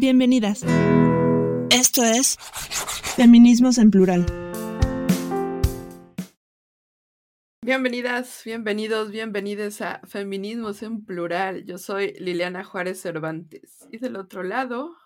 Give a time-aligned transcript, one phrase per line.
[0.00, 0.62] Bienvenidas.
[1.68, 2.38] Esto es
[3.16, 4.24] Feminismos en Plural.
[7.62, 11.66] Bienvenidas, bienvenidos, bienvenidas a Feminismos en Plural.
[11.66, 13.86] Yo soy Liliana Juárez Cervantes.
[13.92, 14.96] Y del otro lado,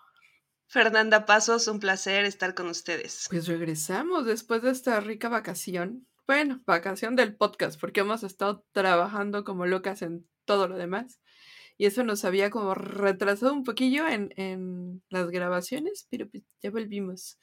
[0.69, 3.27] Fernanda Pasos, un placer estar con ustedes.
[3.29, 6.07] Pues regresamos después de esta rica vacación.
[6.25, 11.19] Bueno, vacación del podcast, porque hemos estado trabajando como locas en todo lo demás.
[11.77, 16.71] Y eso nos había como retrasado un poquillo en, en las grabaciones, pero pues ya
[16.71, 17.37] volvimos.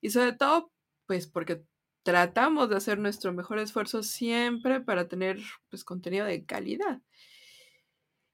[0.00, 0.72] Y sobre todo,
[1.06, 1.64] pues porque
[2.04, 5.40] tratamos de hacer nuestro mejor esfuerzo siempre para tener
[5.70, 7.00] pues contenido de calidad.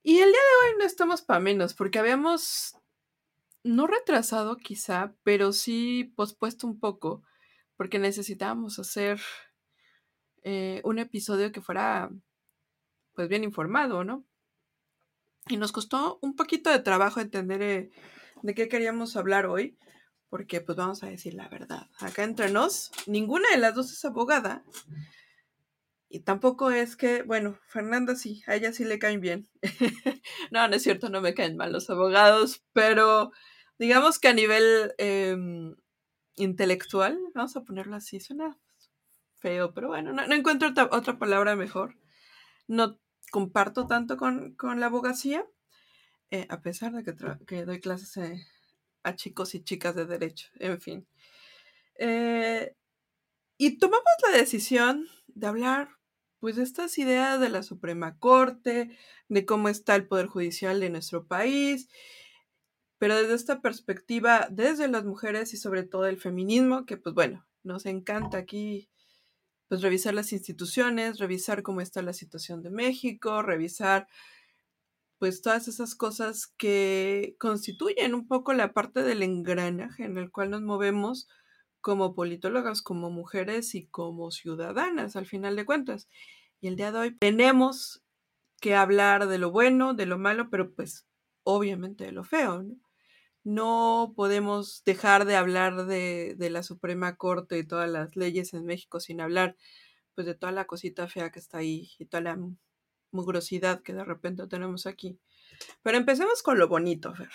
[0.02, 2.74] Y el día de hoy no estamos para menos, porque habíamos
[3.62, 7.22] no retrasado quizá, pero sí pospuesto un poco,
[7.76, 9.20] porque necesitábamos hacer
[10.42, 12.10] eh, un episodio que fuera
[13.14, 14.24] pues bien informado, ¿no?
[15.50, 17.90] Y nos costó un poquito de trabajo entender eh,
[18.42, 19.76] de qué queríamos hablar hoy,
[20.28, 21.88] porque pues vamos a decir la verdad.
[21.98, 24.64] Acá entre nos, ninguna de las dos es abogada.
[26.08, 29.48] Y tampoco es que, bueno, Fernanda sí, a ella sí le caen bien.
[30.50, 33.32] no, no es cierto, no me caen mal los abogados, pero
[33.78, 35.76] digamos que a nivel em,
[36.36, 38.58] intelectual, vamos a ponerlo así, suena
[39.40, 41.96] feo, pero bueno, no, encuentro otra, palabra mejor.
[42.68, 42.98] No
[43.30, 45.46] comparto tanto con, la abogacía,
[46.30, 47.14] eh, a pesar de que,
[47.46, 48.46] que doy clases eh,
[49.02, 51.06] a chicos y chicas de derecho, en fin.
[51.96, 52.74] Eh,
[53.58, 55.90] y tomamos la decisión de hablar
[56.38, 58.96] pues de estas ideas de la Suprema Corte,
[59.28, 61.90] de cómo está el Poder Judicial de nuestro país,
[62.96, 67.46] pero desde esta perspectiva, desde las mujeres y sobre todo el feminismo, que pues bueno,
[67.62, 68.88] nos encanta aquí
[69.70, 74.08] pues revisar las instituciones, revisar cómo está la situación de México, revisar
[75.18, 80.50] pues todas esas cosas que constituyen un poco la parte del engranaje en el cual
[80.50, 81.28] nos movemos
[81.80, 86.08] como politólogas, como mujeres y como ciudadanas, al final de cuentas.
[86.60, 88.02] Y el día de hoy tenemos
[88.60, 91.06] que hablar de lo bueno, de lo malo, pero pues
[91.44, 92.64] obviamente de lo feo.
[92.64, 92.74] No,
[93.44, 98.64] no podemos dejar de hablar de, de, la Suprema Corte y todas las leyes en
[98.64, 99.56] México sin hablar
[100.14, 102.38] pues de toda la cosita fea que está ahí y toda la
[103.12, 105.18] mugrosidad que de repente tenemos aquí.
[105.82, 107.30] Pero empecemos con lo bonito, Fer.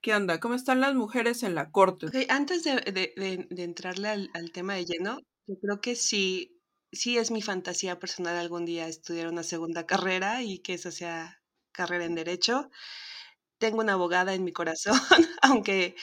[0.00, 0.40] ¿Qué onda?
[0.40, 2.06] ¿Cómo están las mujeres en la corte?
[2.30, 6.58] antes de, entrarle al, tema de lleno, yo creo que sí,
[6.90, 11.42] sí es mi fantasía personal algún día estudiar una segunda carrera y que esa sea
[11.72, 12.70] carrera en derecho.
[13.60, 14.94] Tengo una abogada en mi corazón,
[15.42, 15.94] aunque,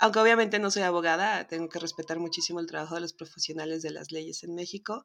[0.00, 3.90] aunque obviamente no soy abogada, tengo que respetar muchísimo el trabajo de los profesionales de
[3.92, 5.04] las leyes en México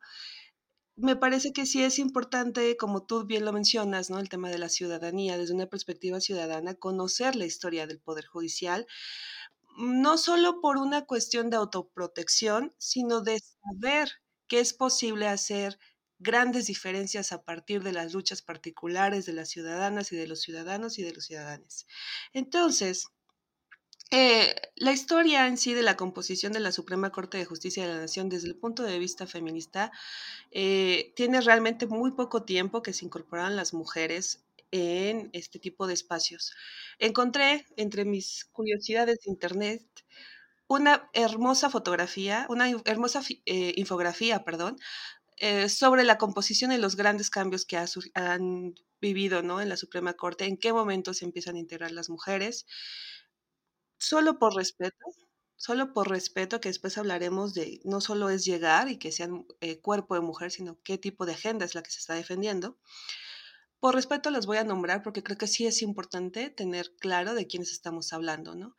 [0.97, 4.19] me parece que sí es importante, como tú bien lo mencionas, ¿no?
[4.19, 8.87] El tema de la ciudadanía, desde una perspectiva ciudadana, conocer la historia del Poder Judicial,
[9.77, 14.09] no solo por una cuestión de autoprotección, sino de saber
[14.47, 15.77] que es posible hacer
[16.19, 20.99] grandes diferencias a partir de las luchas particulares de las ciudadanas y de los ciudadanos
[20.99, 21.87] y de los ciudadanos.
[22.33, 23.07] Entonces,
[24.09, 27.93] eh, la historia en sí de la composición de la Suprema Corte de Justicia de
[27.93, 29.91] la Nación desde el punto de vista feminista
[30.51, 35.93] eh, tiene realmente muy poco tiempo que se incorporaron las mujeres en este tipo de
[35.93, 36.53] espacios.
[36.99, 39.83] Encontré entre mis curiosidades de internet
[40.67, 44.77] una hermosa fotografía, una hermosa eh, infografía, perdón,
[45.69, 47.77] sobre la composición y los grandes cambios que
[48.15, 49.61] han vivido ¿no?
[49.61, 52.65] en la Suprema Corte, en qué momento se empiezan a integrar las mujeres
[53.99, 55.05] solo por respeto,
[55.55, 59.79] solo por respeto, que después hablaremos de no solo es llegar y que sean eh,
[59.79, 62.77] cuerpo de mujer, sino qué tipo de agenda es la que se está defendiendo.
[63.79, 67.47] Por respeto las voy a nombrar porque creo que sí es importante tener claro de
[67.47, 68.75] quiénes estamos hablando, ¿no?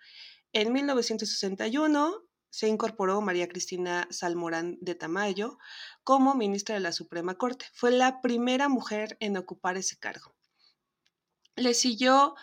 [0.52, 5.58] En 1961 se incorporó María Cristina Salmorán de Tamayo
[6.04, 7.66] como ministra de la Suprema Corte.
[7.72, 10.34] Fue la primera mujer en ocupar ese cargo.
[11.56, 12.34] Le siguió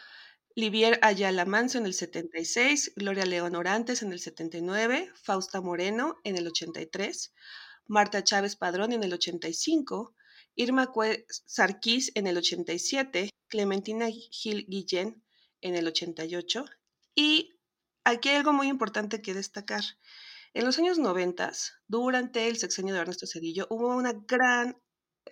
[0.55, 6.37] Livier Ayala Manso en el 76, Gloria León Orantes en el 79, Fausta Moreno en
[6.37, 7.33] el 83,
[7.87, 10.15] Marta Chávez Padrón en el 85,
[10.55, 10.91] Irma
[11.27, 15.21] Sarquís en el 87, Clementina Gil Guillén
[15.61, 16.65] en el 88.
[17.15, 17.54] Y
[18.05, 19.83] aquí hay algo muy importante que destacar.
[20.53, 21.51] En los años 90,
[21.87, 24.77] durante el sexenio de Ernesto Cedillo, hubo una gran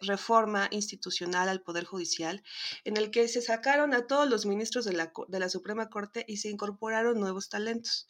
[0.01, 2.43] reforma institucional al Poder Judicial,
[2.83, 6.25] en el que se sacaron a todos los ministros de la, de la Suprema Corte
[6.27, 8.09] y se incorporaron nuevos talentos.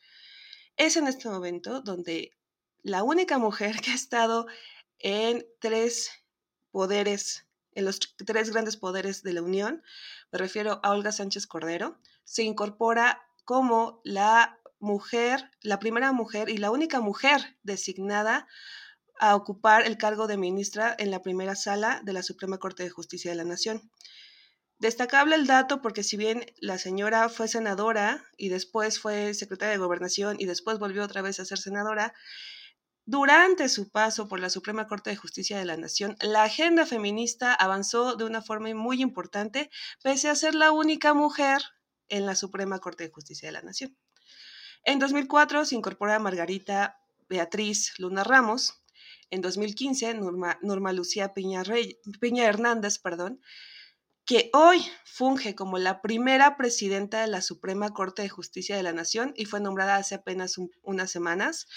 [0.75, 2.31] Es en este momento donde
[2.81, 4.47] la única mujer que ha estado
[4.97, 6.09] en tres
[6.71, 9.83] poderes, en los tres grandes poderes de la Unión,
[10.31, 16.57] me refiero a Olga Sánchez Cordero, se incorpora como la mujer, la primera mujer y
[16.57, 18.47] la única mujer designada
[19.19, 22.89] a ocupar el cargo de ministra en la primera sala de la Suprema Corte de
[22.89, 23.89] Justicia de la Nación.
[24.79, 29.77] Destacable el dato porque si bien la señora fue senadora y después fue secretaria de
[29.77, 32.13] gobernación y después volvió otra vez a ser senadora,
[33.05, 37.53] durante su paso por la Suprema Corte de Justicia de la Nación, la agenda feminista
[37.53, 39.69] avanzó de una forma muy importante,
[40.01, 41.61] pese a ser la única mujer
[42.09, 43.97] en la Suprema Corte de Justicia de la Nación.
[44.83, 48.83] En 2004 se incorpora Margarita Beatriz Luna Ramos.
[49.29, 50.13] En 2015,
[50.61, 51.63] Norma, Lucía Piña,
[52.19, 53.41] Piña Hernández, perdón,
[54.25, 58.93] que hoy funge como la primera presidenta de la Suprema Corte de Justicia de la
[58.93, 61.67] Nación y fue nombrada hace apenas unas semanas,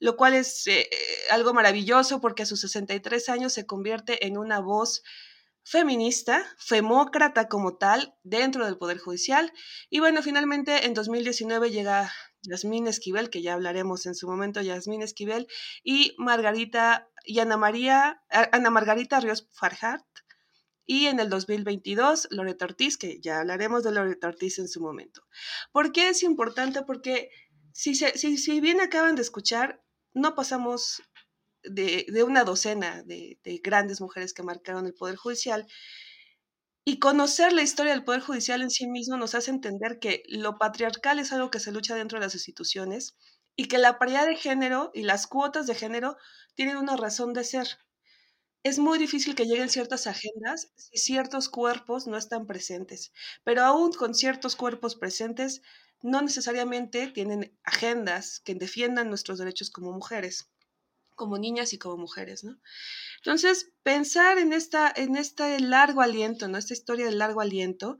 [0.00, 0.88] lo cual es eh,
[1.30, 5.02] algo maravilloso porque a sus 63 años se convierte en una voz
[5.64, 9.52] feminista, femócrata como tal, dentro del Poder Judicial.
[9.90, 12.12] Y bueno, finalmente en 2019 llega
[12.42, 15.46] Yasmín Esquivel, que ya hablaremos en su momento, Yasmín Esquivel,
[15.82, 20.04] y Margarita y Ana María, Ana Margarita Ríos Farjart,
[20.84, 25.22] y en el 2022 Loreto Ortiz, que ya hablaremos de Loreto Ortiz en su momento.
[25.70, 26.82] ¿Por qué es importante?
[26.82, 27.30] Porque
[27.72, 29.82] si, si, bien acaban de escuchar,
[30.12, 31.02] no pasamos
[31.64, 35.66] de, una docena de, de, grandes mujeres que marcaron el Poder Judicial.
[36.84, 40.58] Y conocer la historia del Poder Judicial en sí mismo nos hace entender que lo
[40.58, 43.16] patriarcal es algo que se lucha dentro de las instituciones
[43.54, 46.16] y que la paridad de género y las cuotas de género
[46.54, 47.68] tienen una razón de ser
[48.64, 53.12] es muy difícil que lleguen ciertas agendas si ciertos cuerpos no están presentes,
[53.44, 55.62] pero aún con ciertos cuerpos presentes,
[56.00, 60.51] no necesariamente tienen agendas que defiendan nuestros derechos como mujeres,
[61.22, 62.58] como niñas y como mujeres, ¿no?
[63.18, 66.58] Entonces, pensar en, esta, en este largo aliento, ¿no?
[66.58, 67.98] Esta historia del largo aliento,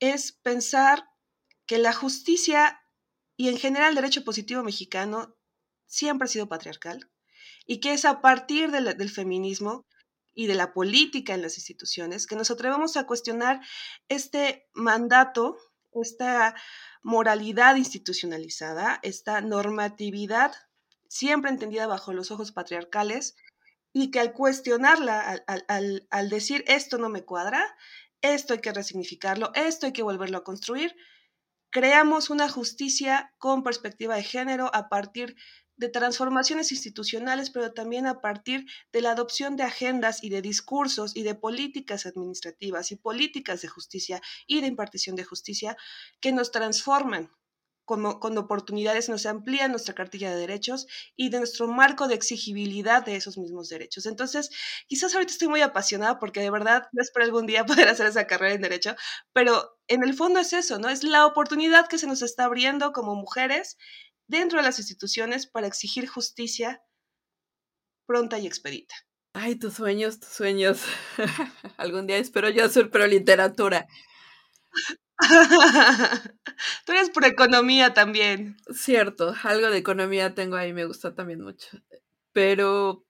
[0.00, 1.04] es pensar
[1.66, 2.80] que la justicia
[3.36, 5.36] y en general el derecho positivo mexicano
[5.86, 7.10] siempre ha sido patriarcal
[7.66, 9.86] y que es a partir del feminismo
[10.32, 13.60] y de la política en las instituciones, que nos atrevemos a cuestionar
[14.08, 15.58] este mandato,
[15.92, 16.54] esta
[17.02, 20.54] moralidad institucionalizada, esta normatividad
[21.14, 23.36] siempre entendida bajo los ojos patriarcales
[23.92, 27.76] y que al cuestionarla, al, decir esto no me cuadra,
[28.20, 30.96] esto hay que resignificarlo, esto hay que volverlo a construir,
[31.70, 35.36] creamos una justicia con perspectiva de género a partir
[35.76, 41.14] de transformaciones institucionales, pero también a partir de la adopción de agendas y de discursos
[41.14, 45.76] y de políticas administrativas y políticas de justicia y de impartición de justicia
[46.20, 47.30] que nos transforman
[47.84, 50.86] como, con oportunidades, nos amplían nuestra cartilla de derechos
[51.16, 54.06] y de nuestro marco de exigibilidad de esos mismos derechos.
[54.06, 54.50] Entonces,
[54.86, 58.26] quizás ahorita estoy muy apasionada porque de verdad no espero algún día poder hacer esa
[58.26, 58.94] carrera en derecho,
[59.32, 60.88] pero en el fondo es eso, ¿no?
[60.88, 63.76] Es la oportunidad que se nos está abriendo como mujeres
[64.26, 66.82] dentro de las instituciones para exigir justicia
[68.06, 68.94] pronta y expedita.
[69.32, 70.82] Ay, tus sueños, tus sueños.
[71.76, 73.88] Algún día espero yo hacer pero literatura.
[76.86, 78.56] Tú eres por economía también.
[78.72, 81.68] Cierto, algo de economía tengo ahí, me gusta también mucho.
[82.32, 83.04] Pero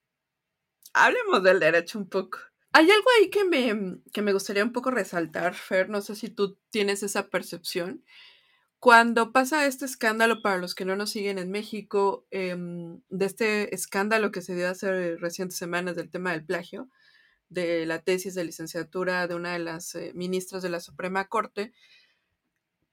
[0.93, 2.39] hablemos del derecho un poco.
[2.71, 6.29] Hay algo ahí que me, que me gustaría un poco resaltar, Fer, no sé si
[6.29, 8.03] tú tienes esa percepción,
[8.85, 13.73] cuando pasa este escándalo, para los que no nos siguen en México, em, de este
[13.73, 16.87] escándalo que se dio hace recientes semanas del tema del plagio,
[17.49, 21.73] de la tesis de licenciatura de una de las eh, ministras de la Suprema Corte,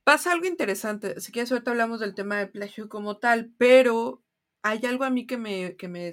[0.05, 1.21] pasa algo interesante.
[1.21, 4.23] Si quieres, ahorita hablamos del tema del plagio como tal, pero
[4.63, 6.11] hay algo a mí que me, que me,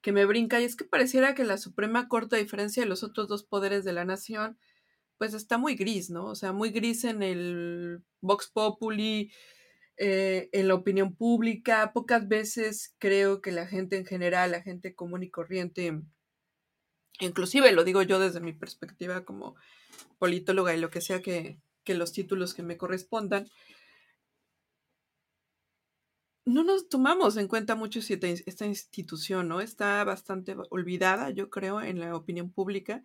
[0.00, 3.02] que me brinca y es que pareciera que la Suprema Corte, a diferencia de los
[3.02, 4.58] otros dos poderes de la nación,
[5.18, 6.26] pues está muy gris, ¿no?
[6.26, 9.30] O sea, muy gris en el Vox Populi,
[9.98, 11.92] eh, en la opinión pública.
[11.92, 16.00] Pocas veces creo que la gente en general, la gente común y corriente,
[17.20, 19.56] inclusive lo digo yo desde mi perspectiva como
[20.18, 21.58] politóloga y lo que sea que,
[21.94, 23.48] los títulos que me correspondan,
[26.44, 29.60] no nos tomamos en cuenta mucho esta institución, ¿no?
[29.60, 33.04] Está bastante olvidada, yo creo, en la opinión pública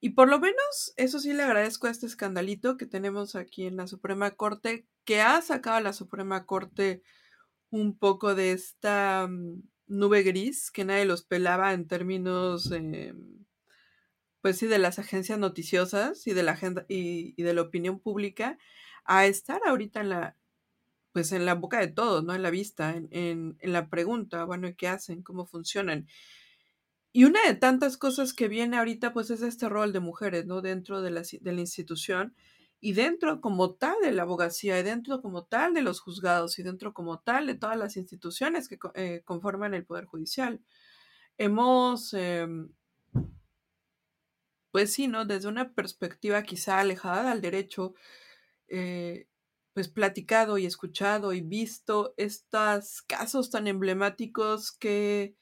[0.00, 3.76] y por lo menos, eso sí le agradezco a este escandalito que tenemos aquí en
[3.76, 7.02] la Suprema Corte, que ha sacado a la Suprema Corte
[7.70, 12.70] un poco de esta mm, nube gris que nadie los pelaba en términos,
[14.46, 18.58] pues sí, de las agencias noticiosas y de la agenda y, de la opinión pública,
[19.04, 20.36] a estar ahorita en la,
[21.10, 22.32] pues en la boca de todos, ¿no?
[22.32, 25.24] En la vista, en, en, en la pregunta, bueno, ¿qué hacen?
[25.24, 26.06] ¿Cómo funcionan?
[27.10, 30.62] Y una de tantas cosas que viene ahorita, pues es este rol de mujeres, ¿no?
[30.62, 32.36] Dentro de la, de la institución
[32.80, 36.62] y dentro como tal de la abogacía, y dentro como tal de los juzgados, y
[36.62, 40.60] dentro como tal de todas las instituciones que eh, conforman el Poder Judicial.
[41.36, 42.70] Hemos, em,
[44.76, 45.24] pues sí, ¿no?
[45.24, 47.94] Desde una perspectiva quizá alejada del derecho,
[48.68, 49.26] eh,
[49.72, 55.34] pues platicado y escuchado y visto estos casos tan emblemáticos que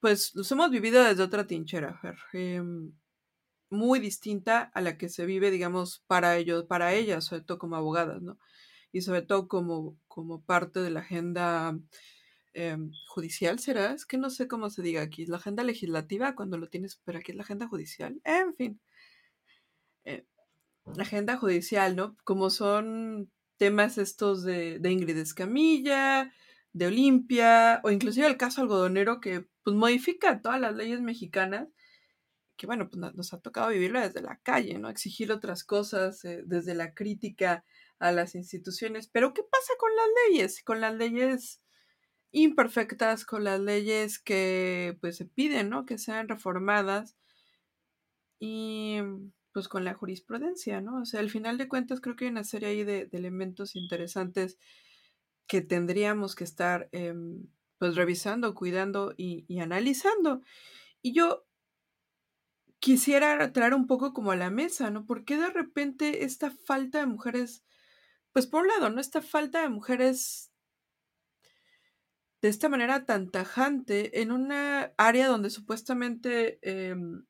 [0.00, 2.00] pues los hemos vivido desde otra tinchera.
[2.32, 2.94] Em,
[3.68, 7.76] muy distinta a la que se vive, digamos, para ellos, para ellas, sobre todo como
[7.76, 8.38] abogadas, ¿no?
[8.92, 11.78] Y sobre todo como, como parte de la agenda
[12.52, 13.92] em, judicial, ¿será?
[13.92, 15.26] Es que no sé cómo se diga aquí.
[15.26, 18.20] La agenda legislativa, cuando lo tienes, pero aquí es la agenda judicial.
[18.24, 18.80] En fin.
[20.04, 20.26] Eh,
[20.94, 22.16] la agenda judicial, ¿no?
[22.24, 26.32] Como son temas estos de, de Ingrid Escamilla,
[26.72, 31.68] de Olimpia, o inclusive el caso algodonero que pues, modifica todas las leyes mexicanas
[32.60, 34.90] que bueno, pues nos ha tocado vivirlo desde la calle, ¿no?
[34.90, 37.64] Exigir otras cosas eh, desde la crítica
[37.98, 39.08] a las instituciones.
[39.08, 40.62] Pero ¿qué pasa con las leyes?
[40.62, 41.62] Con las leyes
[42.32, 45.86] imperfectas, con las leyes que pues se piden, ¿no?
[45.86, 47.16] Que sean reformadas
[48.38, 48.98] y
[49.52, 51.02] pues con la jurisprudencia, ¿no?
[51.02, 54.58] O sea, al final de cuentas creo que hay una serie ahí de, elementos interesantes
[55.46, 60.42] que tendríamos que estar em, pues revisando, cuidando y, y analizando.
[61.02, 61.46] Y yo
[62.80, 65.06] quisiera traer un poco como a la mesa, ¿no?
[65.06, 67.64] ¿Por qué de repente esta falta de mujeres,
[68.32, 69.00] pues por un lado, ¿no?
[69.00, 70.49] Esta falta de mujeres
[72.42, 77.24] de esta manera tan tajante en una área donde supuestamente em,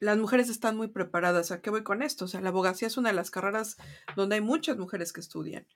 [0.00, 1.52] las mujeres están muy preparadas.
[1.52, 2.24] ¿A qué voy con esto?
[2.24, 3.76] O sea, la abogacía es una de las carreras
[4.16, 5.66] donde hay muchas mujeres que estudian,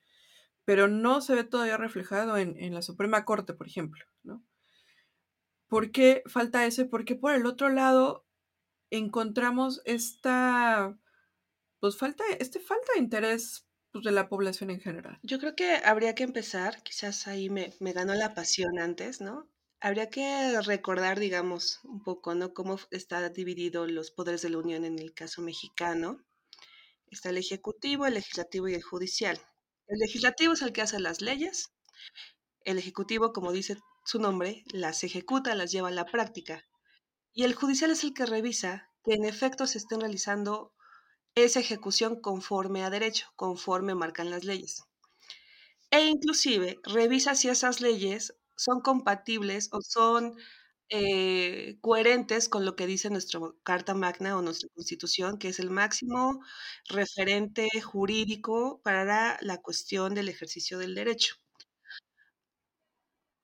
[0.64, 4.44] pero no se ve todavía reflejado en, la Suprema Corte, por ejemplo, ¿no?
[5.68, 6.84] ¿Por qué falta ese?
[6.84, 8.26] Porque por el otro lado
[8.90, 10.98] encontramos esta,
[11.78, 15.18] pues falta, este falta de interés pues, de la población en general.
[15.22, 19.48] Yo creo que habría que empezar, quizás ahí me, me ganó la pasión antes, ¿no?
[19.80, 22.52] Habría que recordar, digamos, un poco, ¿no?
[22.52, 26.22] Cómo está dividido los poderes de la Unión en el caso mexicano.
[27.10, 29.40] Está el Ejecutivo, el Legislativo y el Judicial.
[29.86, 31.72] El Legislativo es el que hace las leyes.
[32.64, 36.64] El Ejecutivo, como dice su nombre, las ejecuta, las lleva a la práctica.
[37.32, 40.72] Y el judicial es el que revisa que en efecto se estén realizando
[41.34, 44.84] esa ejecución conforme a derecho, conforme marcan las leyes.
[45.90, 50.36] E inclusive revisa si esas leyes son compatibles o son
[50.88, 55.70] eh, coherentes con lo que dice nuestra Carta Magna o nuestra Constitución, que es el
[55.70, 56.40] máximo
[56.88, 61.36] referente jurídico para la cuestión del ejercicio del derecho.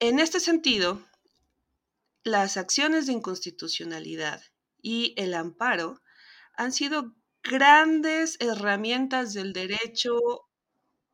[0.01, 1.03] En este sentido,
[2.25, 4.43] las acciones de inconstitucionalidad
[4.83, 6.03] y el amparo
[6.55, 7.15] han sido
[7.47, 10.19] grandes herramientas del derecho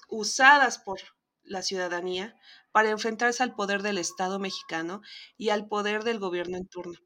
[0.08, 1.00] usadas por
[1.42, 2.36] la ciudadanía
[2.72, 5.02] para enfrentarse al poder del Estado mexicano
[5.36, 6.98] y al poder del gobierno en turno.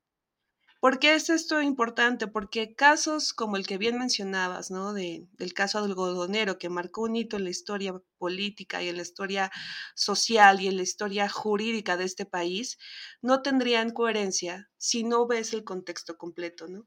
[0.81, 2.27] ¿Por qué es esto importante?
[2.29, 4.93] Porque casos como el que bien mencionabas, ¿no?
[4.93, 9.03] De, del caso algodonero, que marcó un hito en la historia política y en la
[9.03, 9.51] historia
[9.95, 12.79] social y en la historia jurídica de este país,
[13.23, 16.87] no tendrían coherencia si no ves el contexto completo, ¿no?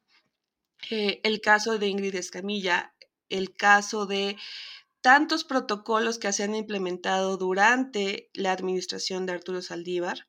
[0.90, 2.94] Eh, el caso de Ingrid Escamilla,
[3.30, 4.38] el caso de
[5.02, 10.28] tantos protocolos que se han implementado durante la administración de Arturo Saldívar,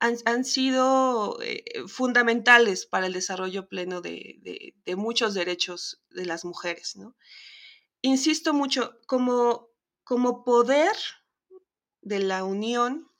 [0.00, 6.96] han, sido eh, fundamentales para el desarrollo pleno de, muchos derechos de las mujeres.
[6.96, 7.14] ¿no?
[8.00, 9.68] Insisto mucho, como,
[10.02, 10.96] como poder
[12.00, 13.10] de la Unión,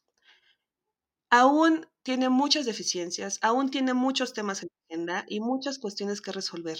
[1.28, 6.32] aún tiene muchas deficiencias, aún tiene muchos temas en la agenda y muchas cuestiones que
[6.32, 6.78] resolver.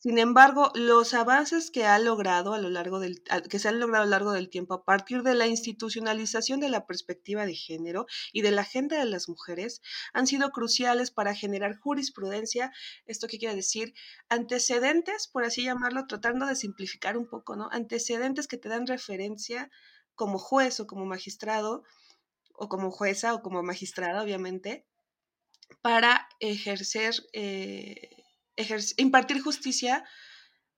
[0.00, 4.04] Sin embargo, los avances que ha logrado a lo largo del que se han logrado
[4.04, 8.06] a lo largo del tiempo a partir de la institucionalización de la perspectiva de género
[8.32, 12.70] y de la agenda de las mujeres han sido cruciales para generar jurisprudencia,
[13.06, 13.92] esto qué quiere decir,
[14.28, 17.68] antecedentes, por así llamarlo, tratando de simplificar un poco, ¿no?
[17.72, 19.68] Antecedentes que te dan referencia
[20.14, 21.82] como juez o como magistrado
[22.58, 24.86] o como jueza o como magistrada, obviamente,
[25.82, 28.10] para ejercer eh,
[28.96, 30.04] impartir justicia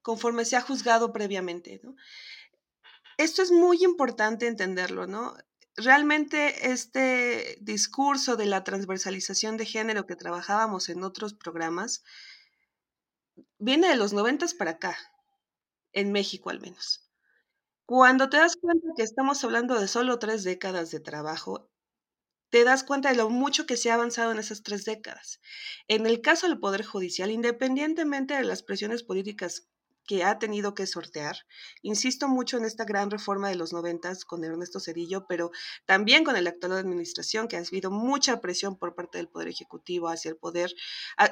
[0.03, 1.81] conforme se ha juzgado previamente.
[3.17, 5.37] Esto es muy importante entenderlo, ¿no?
[5.77, 12.03] Realmente este discurso de la transversalización de género que trabajábamos en otros programas
[13.59, 14.97] viene de los noventas para acá,
[15.93, 17.11] en México al menos.
[17.87, 21.70] Cuando te das cuenta que estamos hablando de solo tres décadas de trabajo,
[22.51, 25.41] te das cuenta de lo mucho que se ha avanzado en esas tres décadas.
[25.89, 29.69] En el caso del Poder Judicial, independientemente de las presiones políticas
[30.11, 31.37] que ha tenido que sortear.
[31.83, 35.53] Insisto mucho en esta gran reforma de los noventas con Ernesto Cedillo, pero
[35.87, 40.09] también con el actual administración, que ha habido mucha presión por parte del Poder Ejecutivo
[40.09, 40.75] hacia el poder,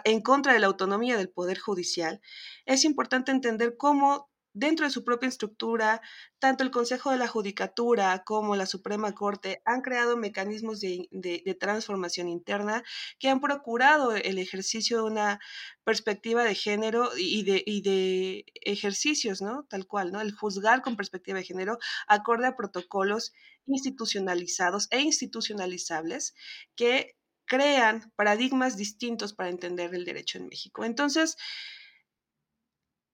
[0.04, 2.20] en contra de la autonomía del Poder Judicial.
[2.66, 6.00] Es importante entender cómo dentro de su propia estructura,
[6.38, 12.28] tanto el Consejo de la Judicatura como la Suprema Corte han creado mecanismos de, transformación
[12.28, 12.82] interna
[13.18, 15.40] que han procurado el ejercicio de una
[15.84, 19.64] perspectiva de género y de, y de ejercicios, ¿no?
[19.68, 20.20] Tal cual, ¿no?
[20.20, 23.32] El juzgar con perspectiva de género acorde a protocolos
[23.66, 26.34] institucionalizados e institucionalizables
[26.74, 27.16] que
[27.48, 30.84] crean paradigmas distintos para entender el derecho en México.
[30.84, 31.36] Entonces,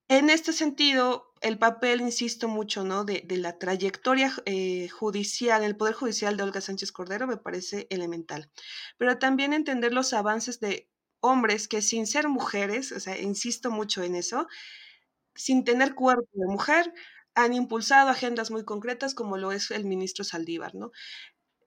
[0.09, 3.05] en este sentido, el papel, insisto mucho, ¿no?
[3.05, 8.51] De, la trayectoria eh, judicial, el Poder Judicial de Olga Sánchez Cordero me parece elemental.
[8.99, 14.03] Pero también entender los avances de hombres que sin ser mujeres, o sea, insisto mucho
[14.03, 14.47] en eso,
[15.35, 16.93] sin tener cuerpo de mujer,
[17.35, 20.93] han impulsado agendas muy concretas como lo es el ministro Saldívar, ¿no?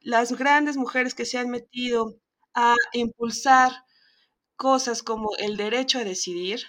[0.01, 2.19] Las grandes mujeres que se han metido
[2.53, 3.71] a impulsar
[4.55, 6.63] cosas como el derecho a decidir,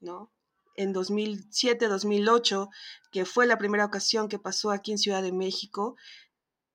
[0.00, 0.32] ¿no?
[0.76, 2.68] En 2007-2008,
[3.10, 5.96] que fue la primera ocasión que pasó aquí en Ciudad de México,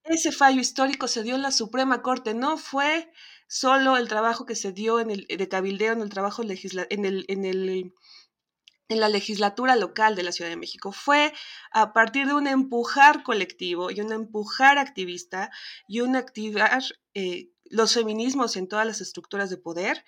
[0.04, 3.12] ese fallo histórico se dio en la Suprema Corte, no fue
[3.48, 7.06] solo el trabajo que se dio en el, de cabildeo en el trabajo legisla, en,
[7.06, 7.94] el, en, el,
[8.90, 10.92] en la legislatura local de la Ciudad de México.
[10.92, 11.34] Fue
[11.72, 15.52] a partir de un empujar colectivo y un empujar activista
[15.88, 20.06] y un activar eh, los feminismos en todas las estructuras de poder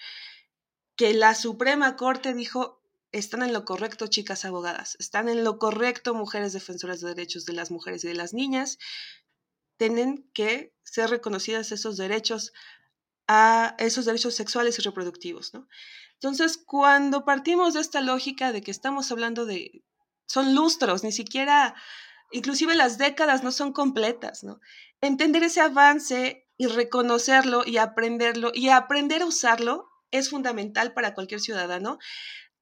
[0.95, 2.78] que la Suprema Corte dijo,
[3.11, 7.53] están en lo correcto, chicas abogadas, están en lo correcto, mujeres defensoras de derechos de
[7.53, 8.77] las mujeres y de las niñas.
[9.77, 12.53] Tienen que ser reconocidas esos derechos
[13.27, 15.67] a esos derechos sexuales y reproductivos, ¿no?
[16.13, 19.83] Entonces, cuando partimos de esta lógica de que estamos hablando de,
[20.25, 21.75] son lustros, ni siquiera,
[22.31, 24.59] inclusive las décadas no son completas, ¿no?
[24.99, 31.39] Entender ese avance y reconocerlo y aprenderlo y aprender a usarlo es fundamental para cualquier
[31.39, 31.99] ciudadano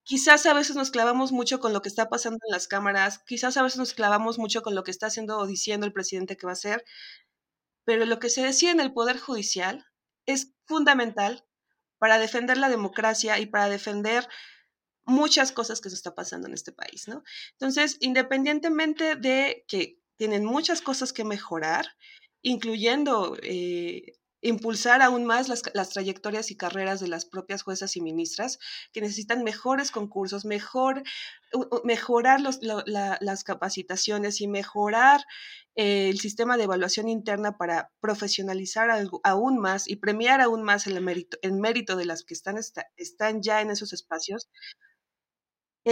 [0.07, 3.57] quizás a veces nos clavamos mucho con lo que está pasando en las cámaras, quizás
[3.57, 6.45] a veces nos clavamos mucho con lo que está haciendo o diciendo el presidente que
[6.45, 6.85] va a hacer,
[7.83, 9.85] pero lo que se decide en el Poder Judicial
[10.25, 11.45] es fundamental
[11.99, 14.29] para defender la democracia y para defender
[15.03, 17.23] muchas cosas que se está pasando en este país, ¿no?
[17.53, 21.85] Entonces, independientemente de que tienen muchas cosas que mejorar,
[22.41, 24.13] incluyendo eh,
[24.49, 28.59] impulsar aún más las, trayectorias y carreras de las propias juezas y ministras,
[28.93, 31.03] que necesitan mejores concursos, mejor,
[31.83, 35.21] mejorar las capacitaciones y mejorar
[35.75, 38.89] eh, el sistema de evaluación interna para profesionalizar
[39.23, 42.57] aún más y premiar aún más el mérito, el mérito de las que están,
[42.95, 44.49] están ya en esos espacios,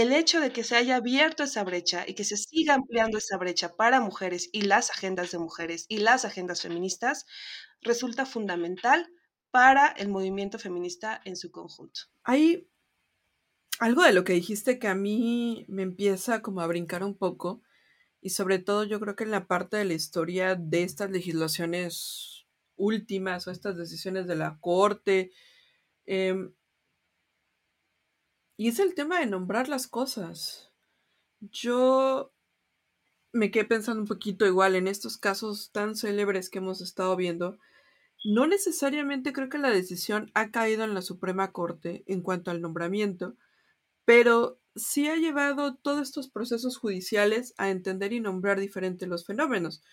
[0.02, 3.38] el hecho de que se haya abierto esa brecha y que se siga ampliando esa
[3.38, 7.26] brecha para mujeres y las agendas de mujeres y las agendas feministas
[7.82, 9.10] resulta fundamental
[9.52, 12.02] para el movimiento feminista en su conjunto.
[12.24, 12.68] Hay
[13.80, 17.62] algo de lo que dijiste que a mí me empieza como a brincar un poco
[18.20, 22.48] y sobre todo yo creo que en la parte de la historia de estas legislaciones
[22.76, 25.32] últimas o estas decisiones de la corte
[26.06, 26.54] em,
[28.58, 30.72] y es el tema de nombrar las cosas.
[31.42, 32.32] Yo
[33.34, 37.58] me quedé pensando un poquito igual en estos casos tan célebres que hemos estado viendo.
[38.24, 42.62] No necesariamente creo que la decisión ha caído en la Suprema Corte en cuanto al
[42.62, 43.36] nombramiento,
[44.06, 49.84] pero sí ha llevado todos estos procesos judiciales a entender y nombrar diferentes los fenómenos.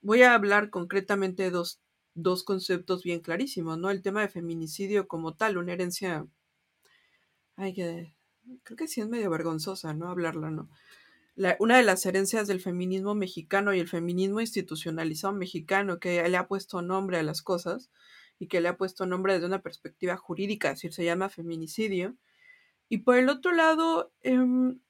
[0.00, 1.80] Voy a hablar concretamente de dos,
[2.14, 3.90] dos conceptos bien clarísimos, ¿no?
[3.90, 6.26] El tema de feminicidio como tal, una herencia
[7.56, 8.14] Ay, que
[8.62, 10.08] creo que sí es medio vergonzosa, ¿no?
[10.08, 10.68] Hablarla, ¿no?
[11.58, 16.48] una de las herencias del feminismo mexicano y el feminismo institucionalizado mexicano que le ha
[16.48, 17.90] puesto nombre a las cosas
[18.38, 22.16] y que le ha puesto nombre desde una perspectiva jurídica, es decir, se llama feminicidio.
[22.88, 24.80] Y por el otro lado, em,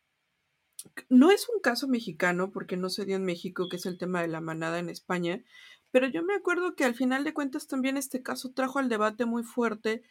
[1.09, 4.23] no es un caso mexicano porque no se dio en México, que es el tema
[4.23, 5.43] de la manada en España,
[5.91, 9.25] pero yo me acuerdo que al final de cuentas también este caso trajo al debate
[9.25, 10.03] muy fuerte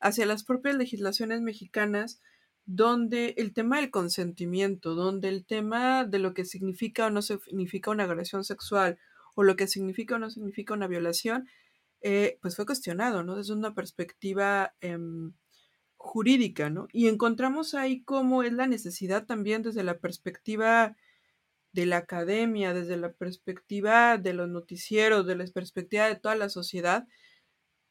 [0.00, 2.20] hacia las propias legislaciones mexicanas,
[2.66, 7.90] donde el tema del consentimiento, donde el tema de lo que significa o no significa
[7.90, 8.98] una agresión sexual
[9.34, 11.48] o lo que significa o no significa una violación,
[12.00, 13.36] eh, pues fue cuestionado, ¿no?
[13.36, 15.32] Desde una perspectiva em,
[15.96, 16.88] jurídica, ¿no?
[16.92, 20.96] Y encontramos ahí cómo es la necesidad también desde la perspectiva
[21.72, 26.48] de la academia, desde la perspectiva de los noticieros, de la perspectiva de toda la
[26.48, 27.06] sociedad,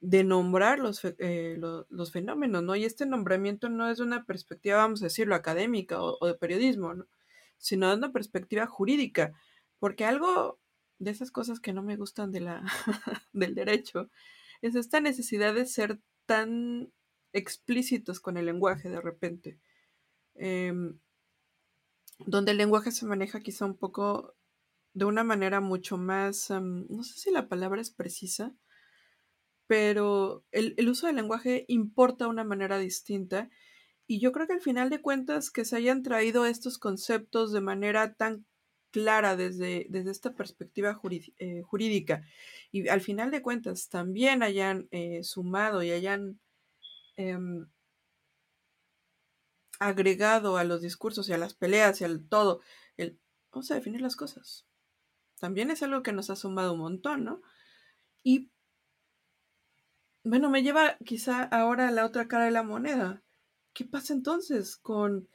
[0.03, 0.79] de nombrar
[1.19, 2.75] eh, los, fenómenos, ¿no?
[2.75, 7.07] Y este nombramiento no es una perspectiva, vamos a decirlo, académica o, de periodismo, ¿no?
[7.57, 9.33] sino de una perspectiva jurídica,
[9.79, 10.59] porque algo
[10.99, 12.65] de esas cosas que no me gustan de la,
[13.31, 14.09] del derecho
[14.61, 16.91] es esta necesidad de ser tan
[17.31, 19.57] explícitos con el lenguaje de repente,
[20.35, 20.99] em,
[22.25, 24.35] donde el lenguaje se maneja quizá un poco
[24.93, 28.53] de una manera mucho más, no sé si la palabra es precisa,
[29.67, 33.49] pero el, el, uso del lenguaje importa de una manera distinta.
[34.07, 37.61] Y yo creo que al final de cuentas que se hayan traído estos conceptos de
[37.61, 38.45] manera tan
[38.93, 41.01] clara desde, desde esta perspectiva
[41.39, 42.23] eh, jurídica
[42.71, 46.39] y al final de cuentas también hayan eh, sumado y hayan
[47.17, 47.65] em,
[49.79, 52.61] agregado a los discursos y a las peleas y al todo,
[52.95, 53.19] el
[53.51, 54.65] vamos a definir las cosas.
[55.39, 57.41] También es algo que nos ha sumado un montón, ¿no?
[58.23, 58.51] Y
[60.23, 63.21] bueno, me lleva quizá ahora a la otra cara de la moneda.
[63.73, 65.27] ¿Qué pasa entonces con,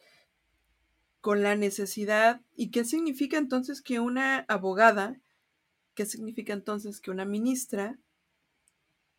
[1.20, 5.20] con la necesidad y qué significa entonces que una abogada,
[5.94, 7.98] qué significa entonces que una ministra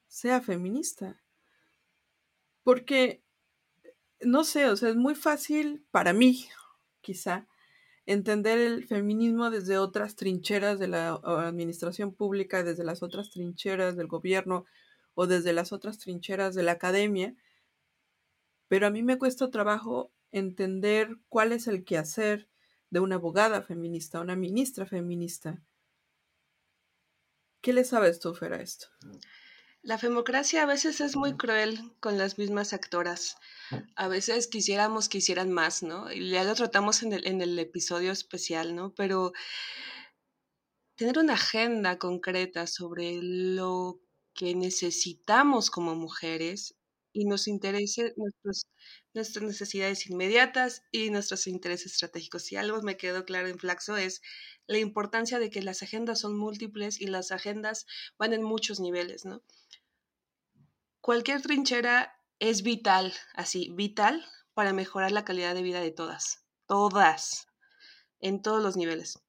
[0.07, 1.21] sea feminista?
[2.63, 3.21] Porque,
[4.21, 6.47] no sé, o sea, es muy fácil para mí,
[7.01, 7.47] quizá,
[8.07, 14.07] entender el feminismo desde otras trincheras de la administración pública, desde las otras trincheras del
[14.07, 14.65] gobierno,
[15.15, 17.35] o desde las otras trincheras de la academia,
[18.67, 22.47] pero a mí me cuesta trabajo entender cuál es el quehacer
[22.89, 25.61] de una abogada feminista, una ministra feminista.
[27.61, 28.87] ¿Qué le sabes tú, Fer, a esto?
[29.81, 33.37] La femocracia a veces es muy cruel con las mismas actoras.
[33.95, 36.11] A veces quisiéramos que hicieran más, ¿no?
[36.11, 38.93] Y ya lo tratamos en el, en el episodio especial, ¿no?
[38.93, 39.31] Pero
[40.95, 44.01] tener una agenda concreta sobre lo
[44.39, 46.77] que necesitamos como mujeres
[47.11, 48.67] y nos interese nuestros,
[49.13, 52.43] nuestras necesidades inmediatas y nuestros intereses estratégicos.
[52.43, 54.21] Si algo me quedó claro en Flaxo es
[54.65, 57.85] la importancia de que las agendas son múltiples y las agendas
[58.17, 59.43] van en muchos niveles, ¿no?
[61.01, 67.47] Cualquier trinchera es vital, así, vital para mejorar la calidad de vida de todas, todas,
[68.21, 69.19] en todos los niveles.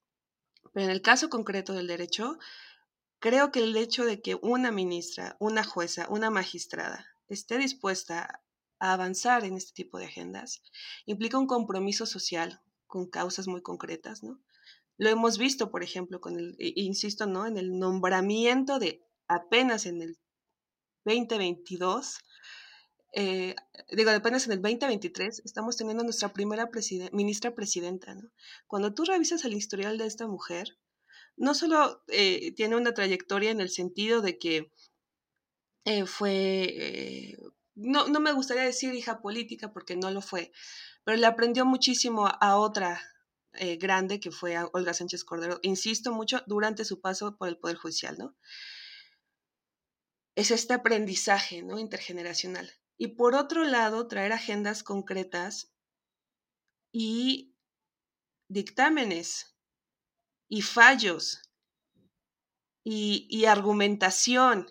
[0.72, 2.38] Pero en el caso concreto del derecho,
[3.20, 8.42] Creo que el hecho de que una ministra, una jueza, una magistrada esté dispuesta
[8.78, 10.62] a avanzar en este tipo de agendas
[11.04, 14.40] implica un compromiso social con causas muy concretas, ¿no?
[14.96, 17.46] Lo hemos visto, por ejemplo, con el, insisto, ¿no?
[17.46, 20.18] En el nombramiento de apenas en el
[21.04, 22.18] 2022,
[23.12, 23.54] eh,
[23.92, 26.70] digo, apenas en el 2023, estamos teniendo nuestra primera
[27.12, 28.30] ministra presidenta, ¿no?
[28.66, 30.78] Cuando tú revisas el historial de esta mujer,
[31.36, 34.72] no solo eh, tiene una trayectoria en el sentido de que
[35.84, 37.36] eh, fue, eh,
[37.74, 40.52] no, no, me gustaría decir hija política porque no lo fue,
[41.04, 43.00] pero le aprendió muchísimo a otra
[43.78, 47.76] grande que fue a Olga Sánchez Cordero, insisto mucho, durante su paso por el Poder
[47.76, 48.36] Judicial, ¿no?
[50.36, 51.80] Es este aprendizaje, ¿no?
[51.80, 52.70] Intergeneracional.
[52.96, 55.72] Y por otro lado, traer agendas concretas
[56.92, 57.56] y
[58.48, 59.49] dictámenes
[60.50, 61.40] y fallos
[62.84, 64.66] y, argumentación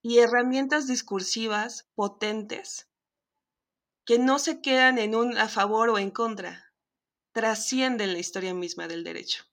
[0.00, 2.88] y herramientas discursivas potentes
[4.04, 6.72] que no se quedan en un a favor o en contra,
[7.32, 9.44] trascienden la historia misma del derecho,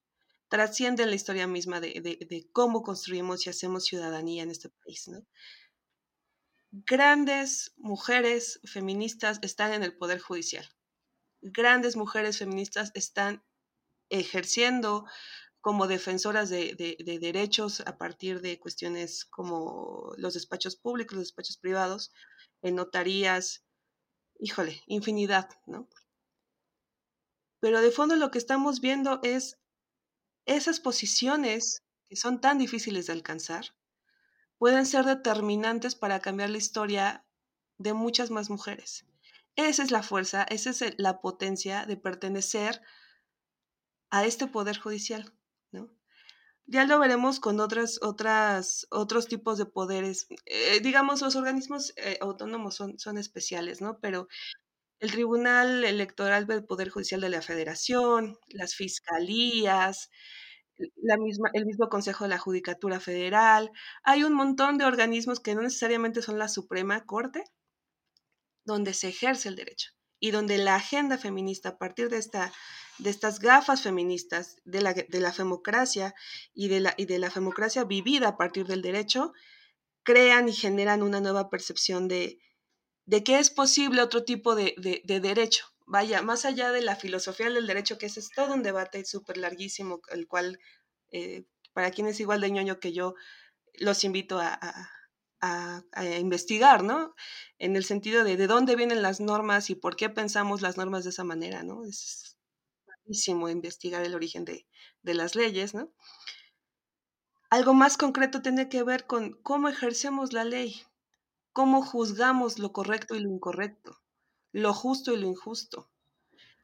[0.47, 5.11] trascienden la historia misma de, cómo construimos y hacemos ciudadanía en este país.
[6.71, 10.67] Grandes mujeres feministas están en el Poder Judicial.
[11.41, 13.43] Grandes mujeres feministas están
[14.09, 15.05] ejerciendo
[15.61, 16.75] como defensoras de,
[17.21, 22.11] derechos a partir de cuestiones como los despachos públicos, los despachos privados,
[22.61, 23.65] en notarías,
[24.39, 25.89] híjole, infinidad, ¿no?
[27.59, 29.59] Pero de fondo lo que estamos viendo es
[30.45, 33.75] esas posiciones que son tan difíciles de alcanzar,
[34.57, 37.25] pueden ser determinantes para cambiar la historia
[37.77, 39.05] de muchas más mujeres.
[39.55, 42.81] Esa es la fuerza, esa es la potencia de pertenecer
[44.11, 45.33] a este poder judicial,
[45.71, 45.89] ¿no?
[46.65, 50.27] Ya lo veremos con otras, otras, otros tipos de poderes.
[50.45, 53.99] Eh, digamos, los organismos eh, autónomos son, son especiales, ¿no?
[53.99, 54.27] Pero
[54.99, 60.09] el Tribunal Electoral del Poder Judicial de la Federación, las fiscalías,
[60.97, 63.71] la misma, el mismo Consejo de la Judicatura Federal,
[64.03, 67.43] hay un montón de organismos que no necesariamente son la Suprema Corte,
[68.65, 72.53] donde se ejerce el derecho y donde la agenda feminista a partir de, esta,
[72.99, 76.13] de estas gafas feministas, de la, de la femocracia
[76.53, 79.33] y de la, y de la femocracia vivida a partir del derecho,
[80.03, 82.39] crean y generan una nueva percepción de,
[83.05, 87.49] de que es posible otro tipo de, de, derecho, vaya, más allá de la filosofía
[87.49, 90.59] del derecho, que ese es todo un debate súper larguísimo, el cual,
[91.11, 93.15] eh, para quien es igual de ñoño que yo,
[93.75, 94.59] los invito a,
[96.19, 97.15] investigar, ¿no?
[97.59, 101.05] En el sentido de de dónde vienen las normas y por qué pensamos las normas
[101.05, 101.83] de esa manera, ¿no?
[103.09, 104.67] Buenísimo investigar el origen de,
[105.01, 105.91] de las leyes, ¿no?
[107.49, 110.83] Algo más concreto tiene que ver con cómo ejercemos la ley,
[111.51, 113.99] cómo juzgamos lo correcto y lo incorrecto,
[114.51, 115.89] lo justo y lo injusto,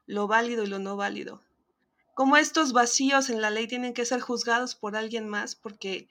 [0.05, 1.41] lo válido y lo no válido.
[2.13, 6.07] Cómo estos vacíos en la ley tienen que ser juzgados por alguien más, porque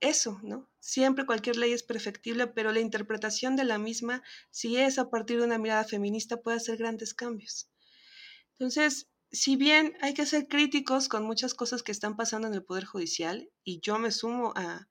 [0.00, 0.68] eso, ¿no?
[0.78, 5.38] Siempre cualquier ley es perfectible, pero la interpretación de la misma, si es a partir
[5.38, 7.70] de una mirada feminista, puede hacer grandes cambios.
[8.52, 12.64] Entonces, si bien hay que ser críticos con muchas cosas que están pasando en el
[12.64, 14.88] Poder Judicial, y yo me sumo a,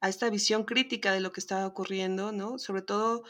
[0.00, 2.58] a esta visión crítica de lo que está ocurriendo, ¿no?
[2.58, 3.22] Sobre todo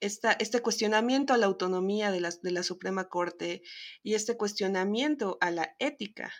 [0.00, 3.62] esta, este cuestionamiento a la autonomía de la, de la Suprema Corte
[4.02, 6.32] y este cuestionamiento a la ética,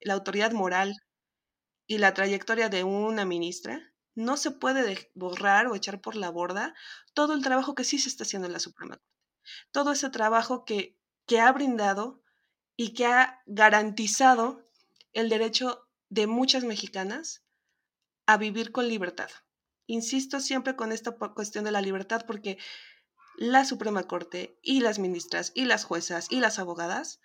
[0.00, 0.94] la autoridad moral
[1.86, 6.74] y la trayectoria de una ministra, no se puede borrar o echar por la borda
[7.14, 9.12] todo el trabajo que sí se está haciendo en la Suprema Corte.
[9.72, 12.21] Todo ese trabajo que, que ha brindado
[12.76, 14.66] y que ha garantizado
[15.12, 17.42] el derecho de muchas mexicanas
[18.26, 19.30] a vivir con libertad.
[19.86, 22.58] Insisto siempre con esta cuestión de la libertad porque
[23.36, 27.20] la Suprema Corte y las ministras y las juezas y las abogadas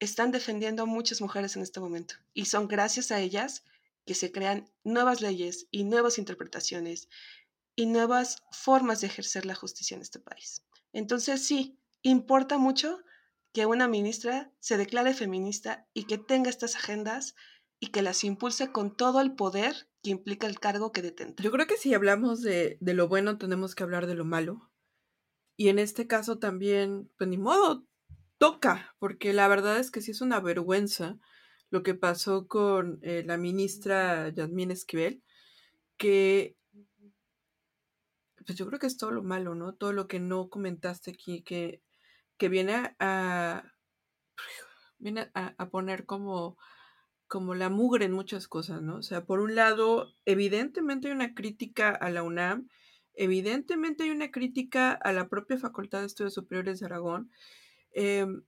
[0.00, 3.64] están defendiendo a muchas mujeres en este momento y son gracias a ellas
[4.06, 7.08] que se crean nuevas leyes y nuevas interpretaciones
[7.76, 10.64] y nuevas formas de ejercer la justicia en este país.
[10.92, 13.00] Entonces sí, importa mucho
[13.52, 17.34] que una ministra se declare feminista y que tenga estas agendas
[17.80, 21.42] y que las impulse con todo el poder que implica el cargo que detenta.
[21.42, 24.70] Yo creo que si hablamos de, de lo bueno, tenemos que hablar de lo malo.
[25.56, 27.86] Y en este caso también, pues ni modo,
[28.38, 31.18] toca, porque la verdad es que sí es una vergüenza
[31.70, 35.22] lo que pasó con eh, la ministra Yasmín Esquivel,
[35.96, 36.56] que
[38.46, 39.74] pues yo creo que es todo lo malo, ¿no?
[39.74, 41.82] Todo lo que no comentaste aquí, que,
[42.38, 43.64] que viene a,
[44.98, 46.56] viene a, poner como
[47.26, 48.96] como la mugre en muchas cosas, ¿no?
[48.96, 52.68] O sea, por un lado, evidentemente hay una crítica a la UNAM,
[53.12, 57.30] evidentemente hay una crítica a la propia Facultad de Estudios Superiores de Aragón
[57.92, 58.44] em,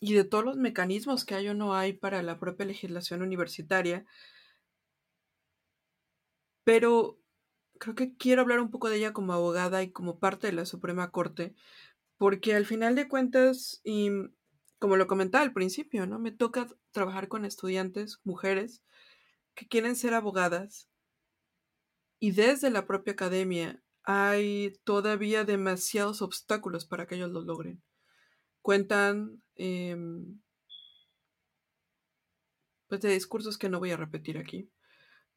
[0.00, 4.04] y de todos los mecanismos que hay o no hay para la propia legislación universitaria.
[6.64, 7.18] Pero
[7.80, 10.66] creo que quiero hablar un poco de ella como abogada y como parte de la
[10.66, 11.54] Suprema Corte,
[12.20, 14.10] porque al final de cuentas, y
[14.78, 16.18] como lo comentaba al principio, ¿no?
[16.18, 18.82] Me toca trabajar con estudiantes, mujeres,
[19.54, 20.90] que quieren ser abogadas.
[22.18, 27.82] Y desde la propia academia hay todavía demasiados obstáculos para que ellos lo logren.
[28.60, 30.42] Cuentan em,
[32.86, 34.70] pues de discursos que no voy a repetir aquí,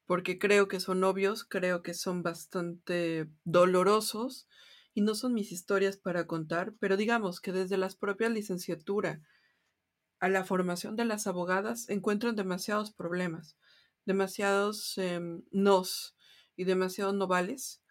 [0.04, 4.46] porque creo que son obvios, creo que son bastante dolorosos
[4.94, 9.20] y no son mis historias para contar, pero digamos que desde las propias licenciaturas
[10.20, 13.58] a la formación de las abogadas encuentran demasiados problemas,
[14.06, 16.16] demasiados em, nos
[16.56, 17.82] y demasiados novales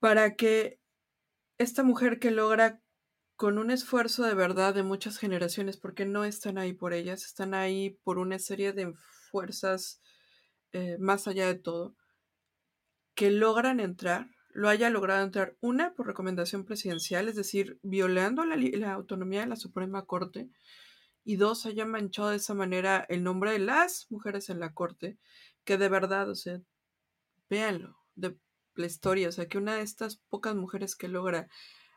[0.00, 0.80] para que
[1.58, 2.82] esta mujer que logra
[3.36, 7.54] con un esfuerzo de verdad de muchas generaciones, porque no están ahí por ellas, están
[7.54, 8.92] ahí por una serie de
[9.30, 10.02] fuerzas
[10.72, 11.96] eh, más allá de todo,
[13.14, 18.56] que logran entrar, lo haya logrado entrar, una por recomendación presidencial, es decir, violando la,
[18.56, 20.48] la autonomía de la Suprema Corte,
[21.24, 25.18] y dos, haya manchado de esa manera el nombre de las mujeres en la corte,
[25.64, 26.60] que de verdad, o sea,
[27.48, 28.36] véanlo, de
[28.74, 31.48] la historia, o sea, que una de estas pocas mujeres que logra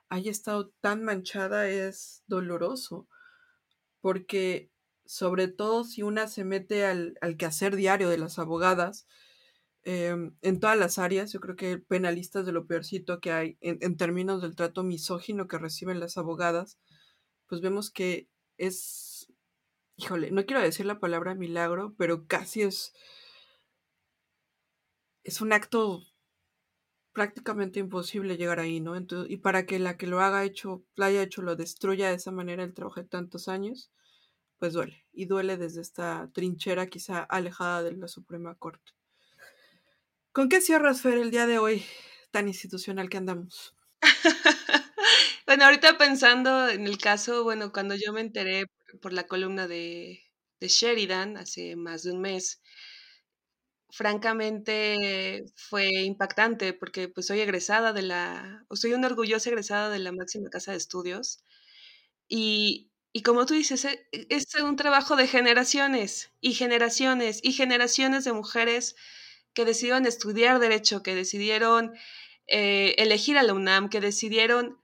[0.09, 3.07] haya estado tan manchada es doloroso,
[4.01, 4.69] porque
[5.05, 9.07] sobre todo si una se mete al, quehacer diario de las abogadas,
[9.83, 13.77] em, en todas las áreas, yo creo que penalistas de lo peorcito que hay en,
[13.81, 16.79] en términos del trato misógino que reciben las abogadas,
[17.47, 19.13] pues vemos que es
[19.95, 22.93] híjole, no quiero decir la palabra milagro, pero casi es,
[25.23, 26.03] es un acto
[27.13, 28.95] prácticamente imposible llegar ahí, ¿no?
[28.95, 32.15] Entonces, y para que la que lo haga hecho, la haya hecho, lo destruya de
[32.15, 33.91] esa manera el trabajo de tantos años,
[34.59, 35.05] pues duele.
[35.13, 38.93] Y duele desde esta trinchera quizá alejada de la Suprema Corte.
[40.33, 41.85] ¿Con qué cierras, Fer, el día de hoy
[42.31, 43.75] tan institucional que andamos?
[45.45, 48.65] bueno, ahorita pensando en el caso, bueno, cuando yo me enteré
[48.99, 50.23] por la columna de,
[50.59, 52.61] Sheridan hace más de un mes,
[53.91, 59.99] francamente fue impactante porque pues soy egresada de la, o soy una orgullosa egresada de
[59.99, 61.43] la máxima casa de estudios
[62.27, 67.53] y, y como tú dices, e, e, es un trabajo de generaciones y generaciones y
[67.53, 68.95] generaciones de mujeres
[69.53, 71.93] que decidieron estudiar derecho, que decidieron
[72.47, 74.79] eh, elegir a la UNAM, que decidieron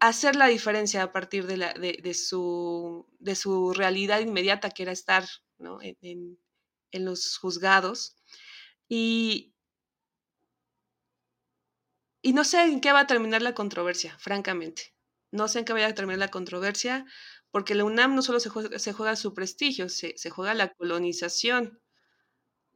[0.00, 5.24] hacer la diferencia a partir de, su, de su realidad inmediata, que era estar
[5.80, 6.38] en,
[6.90, 8.16] en, los juzgados.
[8.88, 9.54] Y,
[12.20, 14.94] y no sé en qué va a terminar la controversia, francamente.
[15.30, 17.06] No sé en qué va a terminar la controversia,
[17.50, 20.68] porque la UNAM no solo se juega, se juega su prestigio, se, se, juega la
[20.74, 21.80] colonización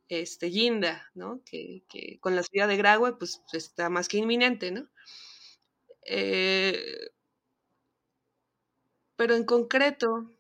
[0.09, 1.43] este, guinda, ¿no?
[1.45, 4.89] Que, que, con la ciudad de Graue, pues está más que inminente, ¿no?
[6.07, 7.11] Eh,
[9.17, 10.33] pero en concreto,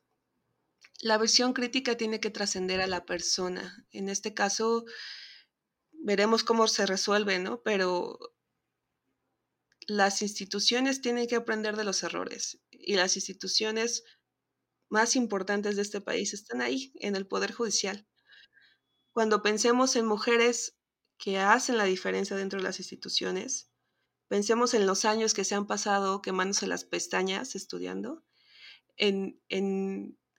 [1.00, 3.86] la visión crítica tiene que trascender a la persona.
[3.92, 4.84] En este caso,
[5.92, 7.62] veremos cómo se resuelve, ¿no?
[7.62, 8.18] Pero
[9.86, 14.04] las instituciones tienen que aprender de los errores y las instituciones
[14.88, 18.07] más importantes de este país están ahí, en el Poder Judicial.
[19.18, 20.78] Cuando pensemos en mujeres
[21.18, 23.68] que hacen la diferencia dentro de las instituciones,
[24.28, 28.22] pensemos en los años que se han pasado quemándose las pestañas estudiando,
[28.96, 29.40] en,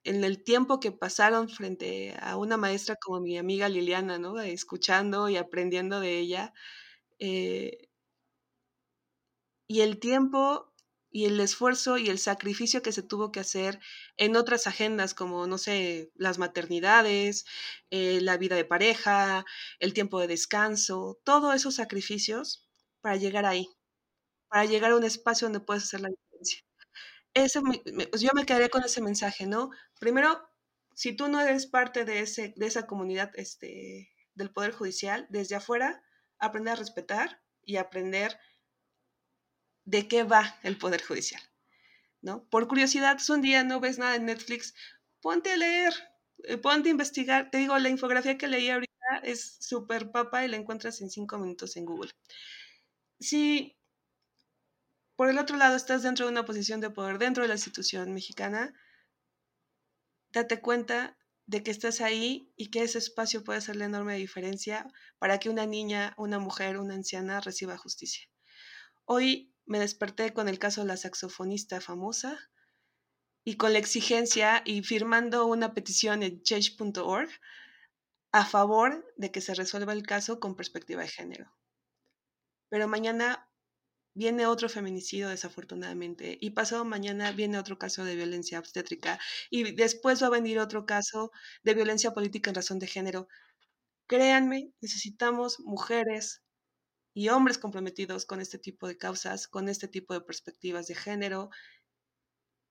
[0.05, 4.39] el tiempo que pasaron frente a una maestra como mi amiga Liliana, ¿no?
[4.39, 6.53] Escuchando y aprendiendo de ella.
[7.19, 7.89] Eh,
[9.67, 10.73] y el tiempo
[11.11, 13.79] y el esfuerzo y el sacrificio que se tuvo que hacer
[14.17, 17.45] en otras agendas como, no sé, las maternidades,
[17.89, 19.45] eh, la vida de pareja,
[19.79, 22.67] el tiempo de descanso, todos esos sacrificios
[23.01, 23.69] para llegar ahí,
[24.49, 26.61] para llegar a un espacio donde puedes hacer la diferencia.
[27.33, 29.69] Ese, pues, yo me quedaría con ese mensaje, ¿no?
[29.99, 30.49] Primero,
[30.95, 35.55] si tú no eres parte de, ese, de esa comunidad este, del Poder Judicial, desde
[35.55, 36.03] afuera,
[36.39, 38.37] aprender a respetar y aprender
[39.89, 41.41] de qué va el Poder Judicial.
[42.21, 42.43] ¿no?
[42.49, 44.75] Por curiosidad, si un día no ves nada en Netflix,
[45.19, 45.93] ponte a leer,
[46.43, 47.49] eh, ponte a investigar.
[47.49, 51.39] Te digo, la infografía que leí ahorita es súper papa y la encuentras en cinco
[51.39, 52.11] minutos en Google.
[53.19, 53.75] Si
[55.15, 58.13] por el otro lado estás dentro de una posición de poder dentro de la institución
[58.13, 58.73] mexicana,
[60.31, 64.87] date cuenta de que estás ahí y que ese espacio puede hacer la enorme diferencia
[65.17, 68.29] para que una niña, una mujer, una anciana reciba justicia.
[69.05, 72.51] Hoy me desperté con el caso de la saxofonista famosa
[73.45, 77.29] y con la exigencia y firmando una petición en change.org
[78.31, 81.55] a favor de que se resuelva el caso con perspectiva de género.
[82.69, 83.47] Pero mañana
[84.15, 89.19] viene otro feminicidio desafortunadamente y pasado mañana viene otro caso de violencia obstétrica
[89.51, 91.31] y después va a venir otro caso
[91.63, 93.27] de violencia política en razón de género.
[94.07, 96.41] Créanme, necesitamos mujeres
[97.19, 101.49] y hombres comprometidos con este tipo de causas, con este tipo de perspectivas de género,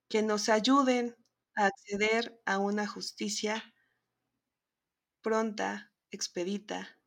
[0.09, 1.15] que nos ayuden
[1.55, 3.63] a acceder a una justicia
[5.21, 6.99] pronta, expedita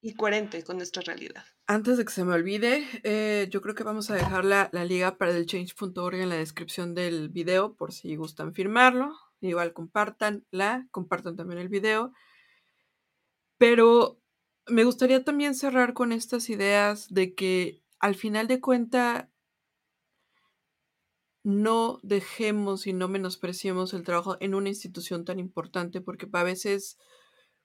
[0.00, 1.44] y coherente con nuestra realidad.
[1.66, 4.84] Antes de que se me olvide, eh, yo creo que vamos a dejar la, la
[4.84, 9.12] liga para el change.org en la descripción del video por si gustan firmarlo.
[9.40, 12.12] Igual compartanla, compartan también el video.
[13.58, 14.19] Pero
[14.70, 19.30] me gustaría también cerrar con estas ideas de que al final de cuenta
[21.42, 26.98] no dejemos y no menospreciemos el trabajo en una institución tan importante porque a veces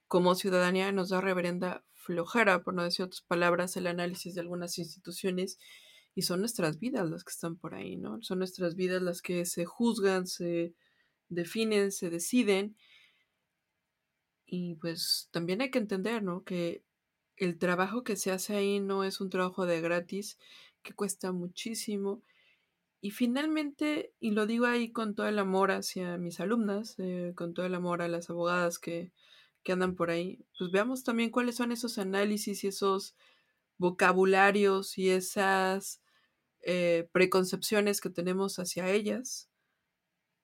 [0.08, 4.78] como ciudadanía nos da reverenda flojera, por no decir otras palabras, el análisis de algunas
[4.78, 5.58] instituciones
[6.13, 8.22] y son nuestras vidas las que están por ahí, ¿no?
[8.22, 10.74] Son nuestras vidas las que se juzgan, se
[11.28, 12.78] definen, se deciden
[14.46, 16.44] y pues también hay que entender, ¿no?
[16.44, 16.85] Que
[17.38, 20.38] el trabajo que se hace ahí no es un trabajo de gratis,
[20.84, 22.24] que cuesta muchísimo.
[23.02, 27.54] Y finalmente, y lo digo ahí con todo el amor hacia mis alumnas, eh, con
[27.54, 29.12] todo el amor a las abogadas que,
[29.63, 33.15] que andan por ahí, pues veamos también cuáles son esos análisis y esos
[33.78, 36.02] vocabularios y esas
[36.62, 39.50] eh, preconcepciones que tenemos hacia ellas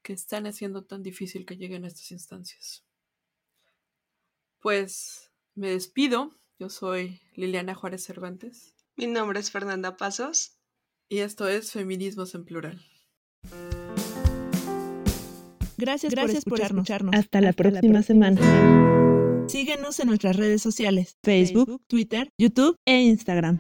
[0.02, 2.84] que están haciendo tan difícil que lleguen a estas instancias.
[4.60, 6.32] Pues me despido
[6.62, 8.76] yo soy Liliana Juárez Cervantes.
[8.96, 10.60] Mi nombre es Fernanda Pasos.
[11.10, 12.86] Y esto es Feminismos en Plural.
[15.76, 17.16] Gracias, Gracias por, escucharnos.
[17.18, 18.40] Hasta, la, próxima semana.
[19.48, 23.60] Síguenos en nuestras redes sociales, Facebook, Twitter, YouTube e Instagram.